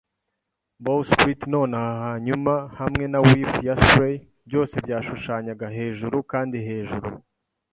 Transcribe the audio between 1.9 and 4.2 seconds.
hanyuma hamwe na whiff ya spray.